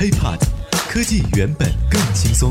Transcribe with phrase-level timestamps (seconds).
[0.00, 0.38] HiPod，
[0.88, 2.50] 科技原本更轻松。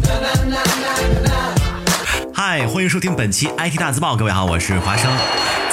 [2.31, 4.15] 嗨，欢迎收听本期 IT 大字报。
[4.15, 5.11] 各位好，我是华生。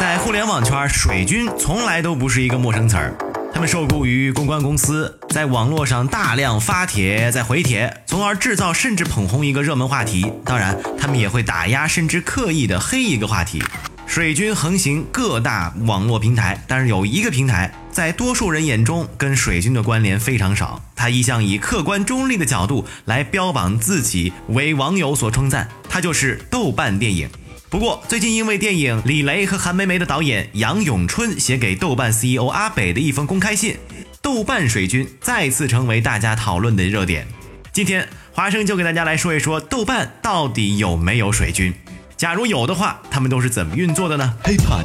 [0.00, 3.14] 在互联网圈，水军从来都不是一个陌生词儿。
[3.52, 10.32] 他们受雇于公关公司，在网络上大量发帖、再回帖，从而制造甚至捧红一个热门话题。
[10.46, 13.62] 当然，他们也会打压甚至刻意的黑一个话题。
[14.06, 20.82] 水军横行各大网络平台，但是有一个平台在多数人眼中跟水军的关联非常少。
[20.94, 25.66] 他一向以客观中立的角度来标榜自己，为网友所称赞。
[25.88, 27.26] 他就是豆瓣电影。
[27.70, 33.78] 不过最近因为电影《李雷和韩梅梅》的导演杨永春写给豆瓣 CEO 阿北的一封公开信，
[34.20, 37.26] 豆瓣水军再次成为大家讨论的热点。
[37.72, 41.72] 今天华生就给大家来说一说豆瓣到底有没有水军。
[42.18, 44.84] 假如有的话，他们都是怎么运作的呢？HiPod，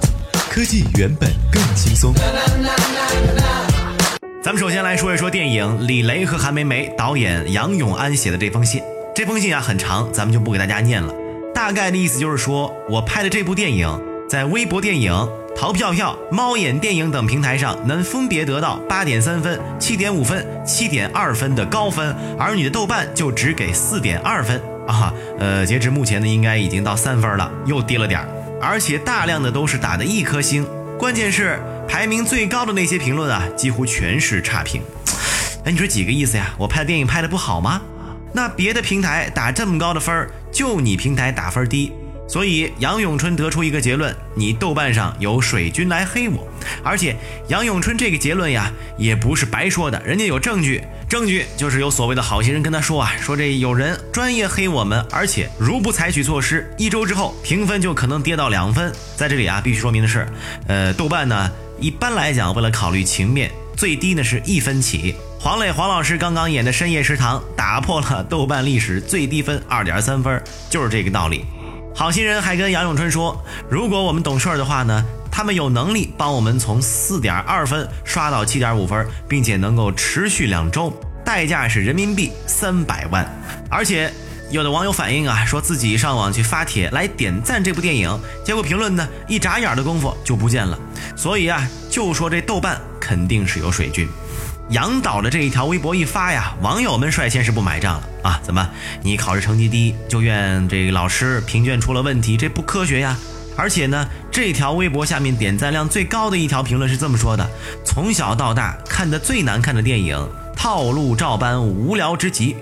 [0.49, 1.29] 科技原本
[1.75, 2.13] 轻松。
[4.43, 8.81] 咱们首先来说一说电影《李雷和韩梅梅》导演杨永安写的这封信。
[9.13, 11.13] 这封信啊很长，咱们就不给大家念了。
[11.53, 13.87] 大概的意思就是说，我拍的这部电影
[14.27, 15.13] 在微博电影、
[15.55, 24.59] 淘票票、猫眼电影等平台上能分别得到八点三分、七点五分、七点二分的高分，而你的豆瓣就只给四点二分。
[24.87, 28.27] 啊，呃，截至目前呢，应该已经到三分了，又低了点儿，
[28.59, 30.65] 而且大量的都是打的一颗星，
[31.01, 34.83] 关键是排名最高的那些评论啊，几乎全是差评。
[35.65, 36.53] 哎，你说几个意思呀？
[36.59, 37.81] 我拍的电影拍的不好吗？
[38.31, 41.91] 那别的平台打这么高的分儿，就你平台打分低。
[42.27, 46.47] 所以杨永春得出一个结论：你豆瓣上有水军来黑我，
[46.83, 47.15] 而且
[47.47, 58.89] 杨永春这个结论呀，也不是白说的，人家有证据，证据就是有所谓的好心人跟他说啊，说这有人专业黑我们，而且如不采取措施，一周之后评分就可能跌到两分。
[59.17, 60.25] 在这里啊，必须说明的是，
[60.69, 65.13] 呃，豆瓣呢一般来讲为了考虑情面，最低呢是一分起。
[65.37, 71.43] 黄磊黄老师刚刚演的《深夜食堂》打破了豆瓣历史最低分二点三分，就是这个道理。
[71.93, 73.37] 好心人还跟杨永春说，
[73.69, 80.93] 如果我们懂事儿的话呢，他们有能力帮我们从四点二分刷到七点五分，并且能够持续两周，
[81.23, 83.25] 代价是人民币三百万。
[83.69, 84.11] 而且
[84.51, 90.77] 有的网友反映啊，说自己上网去发帖来点赞这部电影，结果评论呢一眨眼的功夫就不见了。
[91.15, 94.07] 所以啊，就说这豆瓣肯定是有水军。
[94.69, 98.39] 杨导的这一条微博一发呀，网友们率先是不买账了啊！
[98.41, 98.69] 怎么
[99.01, 102.37] 你考试成绩低就怨这个老师评卷出了问题？
[102.37, 103.17] 这不科学呀！
[103.55, 107.47] 而且呢，这条微博下面点赞量最高的一条评论是这么说的：
[107.85, 110.17] 从小到大看的最难看的电影，
[110.55, 112.55] 套路照搬，无聊之极。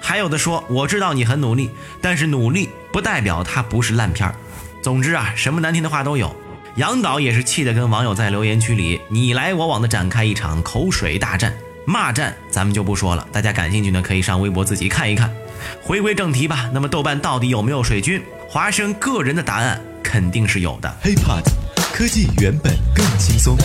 [0.00, 1.70] 还有的说，我知道你很努力，
[2.00, 4.34] 但是努力不代表它不是烂片儿。
[4.82, 6.34] 总之啊，什么难听的话都有。
[6.76, 11.52] 杨导也是气得跟网友在留言区里你来我往的展开一场口水大战、
[11.84, 13.26] 骂战，咱们就不说了。
[13.30, 15.30] 大家感兴趣呢，可以上微博自己看一看。
[15.82, 18.22] 回归正题吧，那么豆瓣到底有没有水军？
[18.48, 20.92] 华生个人的答案肯定是有的。
[21.02, 21.44] HiPod，
[21.92, 23.56] 科技原本更轻松。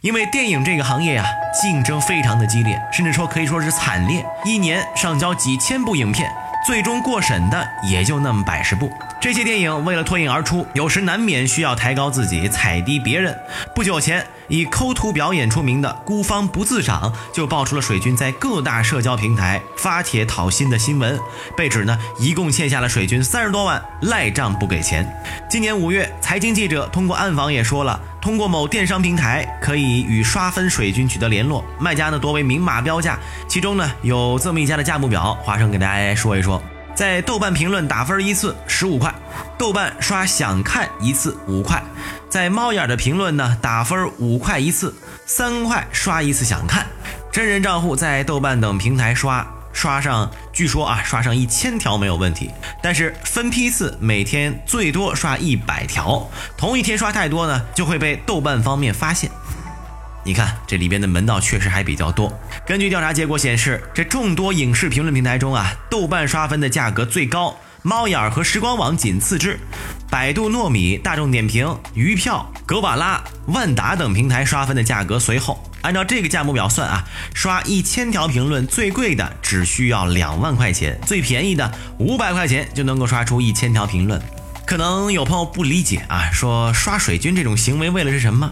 [0.00, 1.24] 因为电影这个行业呀，
[1.62, 6.30] 竞争非常的激烈，甚至说可以说是惨烈，一年上交几千部影片，
[6.66, 8.92] 最终过审的也就那么百十部。
[9.18, 13.34] 这些电影为了脱颖而出，有时难免需要抬高自己，踩低别人。
[13.74, 21.18] 不久前，以抠图表演出名的孤芳不自赏就爆出了水军在各大社交平台发帖讨薪的新闻，
[21.56, 25.06] 被指呢一共欠下了水军三十多万，赖账不给钱。
[25.48, 33.18] 今年五月，财经记者通过暗访也说了，通过某电商平台可以与刷分水军取得联络，卖家呢多为明码标价，
[33.48, 36.62] 其中呢有这么一家的价目表，华生给大家说一说。
[36.94, 39.12] 在豆瓣评论打分一次十五块，
[39.58, 41.82] 豆瓣刷想看一次五块，
[42.30, 44.94] 在猫眼的评论呢打分五块一次，
[45.26, 46.86] 三块刷一次想看。
[47.32, 52.48] 真人账户在豆瓣等平台刷刷上，据说啊刷上一千条没有问题，
[52.80, 59.28] 但是分批次每天最多刷一百条，同一天刷太多呢就会被豆瓣方面发现。
[60.24, 62.32] 你看这里边的门道确实还比较多。
[62.66, 69.58] 根据调查结果显示，这众多影视评论平台中啊，豆瓣刷分的价格最高，猫眼和时光网仅次之，
[70.10, 75.62] 百度糯米、大众点评、鱼票、格瓦拉、万达等平台刷分的价格随后。
[75.82, 77.04] 按照这个价目表算啊，
[77.34, 84.18] 刷一千条评论最贵的只需要两万块钱，最便宜的五百块钱就能够刷出一千条评论。
[84.66, 88.50] 可能有朋友不理解啊，说刷水军这种行为为了是什么？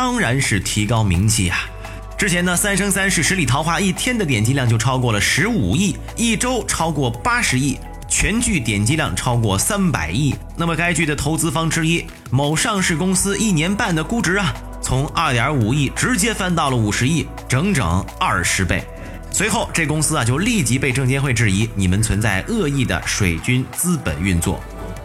[0.00, 1.68] 当然是提高名气啊！
[2.16, 7.76] 之前呢，《三生三世十里桃花》一天的点击量就超过了十五亿，一周超过八十亿，
[8.08, 10.32] 全剧点击量超过三百亿。
[10.56, 18.84] 那么该剧的投资方之一某上市公司一年半的估值啊，从二点五亿直接翻到了五十亿，整整二十倍。
[19.32, 24.60] 随后，这公司啊就立即被证监会质疑，你们存在恶意的水军资本运作。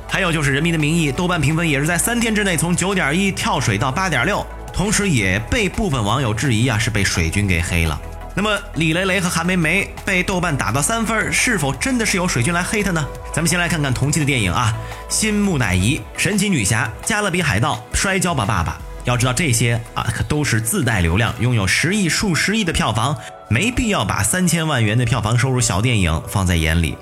[0.07, 8.01] 还有就是《人民的名义》豆瓣评分也是在三天之内从九点一跳水到八点六，同时也被部分网友质疑啊是被水军给黑了。
[8.35, 13.05] 那么李雷雷和韩梅梅被豆瓣打到三分，是否真的是由水军来黑他呢？
[13.31, 14.73] 咱们先来看看同期的电影啊，
[15.13, 18.71] 《新木乃伊》《神奇女侠》《加勒比海盗》《摔跤吧，爸爸》。
[19.05, 23.15] 要知道这些啊，可都是自带流量，拥有十亿、数十亿的票房，
[23.49, 26.97] 没必要把三千万元的票房收入小电影放在眼里。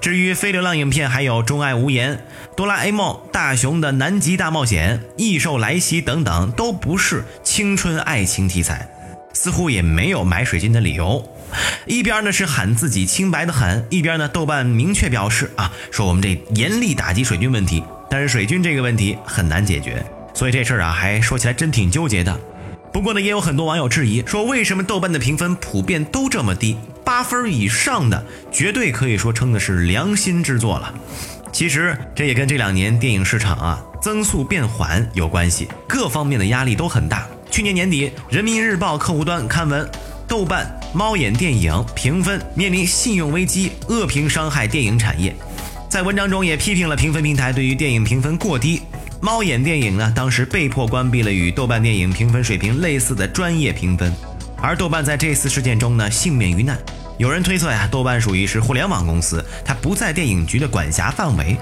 [0.00, 2.12] 至于非流量影片，还有《钟爱无言》
[2.56, 8.88] 《哆啦 A 梦》《大雄的南极大冒险》《异兽来袭》等等，都不是青春爱情题材，
[9.32, 11.26] 似乎也没有买水军的理由。
[11.86, 20.04] 一边呢是喊自己清白的很，一边呢豆瓣明确表示啊，说我们这严厉打击水军问题，但是水军这个问题很难解决，
[20.34, 22.38] 所以这事儿啊还说起来真挺纠结的。
[22.92, 26.76] 不过呢，也有很多网友质疑说，为什么豆瓣的评分普遍都这么低？
[27.06, 30.92] 八分以上的绝对可以说称的是良心之作了。
[31.52, 37.24] 其实这也跟这两年电影市场啊增速变缓有关系，各方面的压力都很大。
[37.48, 39.88] 去年年底，人民日报客户端刊文，
[40.26, 45.32] 豆瓣猫眼电影评分面临信用危机，恶评伤害电影产业。
[45.88, 48.82] 在文章中也批评了评分平台对于电影评分过低。
[49.22, 54.12] 猫眼电影呢，当时被迫关闭了与豆瓣电影评分水平类似的专业评分，
[54.60, 56.76] 而豆瓣在这次事件中呢幸免于难。
[57.18, 61.56] 有人推测呀，豆瓣属于是互联网公司，它不在电影局的管辖范围。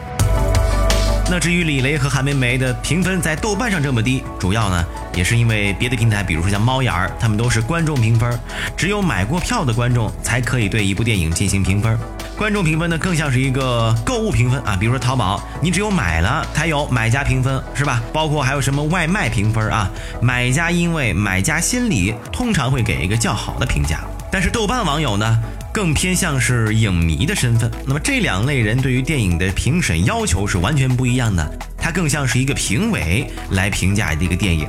[1.30, 4.84] 那至于李雷和韩梅梅的评分在豆瓣上这么低，主要呢
[5.14, 8.36] 也是因为别的平台，比如说像猫眼儿，他们都是观众评分，
[8.76, 11.96] 只有买过票的观众才可以对一部电影进行评分。
[12.36, 18.02] 观众评分呢，更像是一个购物评分啊，比如说淘宝，你只有买了才有买家评分，是吧？
[18.12, 19.88] 包括还有什么外卖评分啊，
[20.20, 24.00] 买家因为买家心理，通常会给一个较好的评价。
[24.34, 25.40] 但是豆瓣网友呢，
[25.72, 27.70] 更偏向是影迷的身份。
[27.86, 31.58] 那么这两类人对于电影的评审要求是完全不一样的。
[31.78, 34.66] 它更像是一个评委来评价一个电影。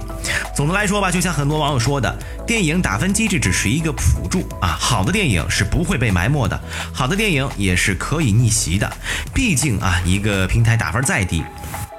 [0.56, 2.16] 总的来说吧，就像很多网友说的，
[2.46, 4.68] 电影打分机制只是一个辅助啊。
[4.68, 6.62] 好的电影是不会被埋没的，
[6.94, 8.88] 好的电影也是可以逆袭的。
[9.34, 11.44] 毕竟啊，一个平台打分再低，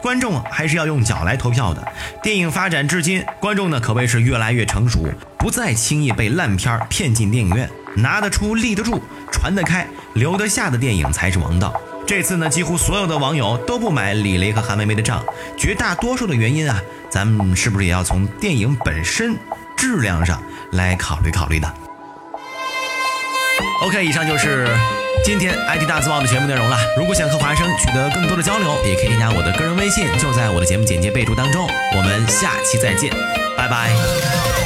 [0.07, 1.85] 观众还是要用脚来投票的。
[2.23, 5.05] 电影发展至今，观众呢可谓是越来越成熟，
[5.37, 11.75] 不再轻易被烂片骗进电影院，拿得出、立得住、传得开、留得下的电影才是王道。
[12.07, 15.25] 这次呢，几乎所有的网友都不买李雷和韩梅梅的账，
[15.59, 16.81] 绝大多数的原因啊，
[17.11, 19.37] 咱们是不是也要从电影本身
[19.77, 21.75] 质量上来考虑考虑的
[23.83, 24.69] ？OK，以上就是
[25.25, 26.79] 今天 IT 大字报的全部内容了。
[26.97, 31.69] 如果想和华生取得更多的交流，也可以添加我的个人微信，就在我的节目简介备注当中。
[31.97, 33.13] 我们下期再见，
[33.57, 34.66] 拜拜。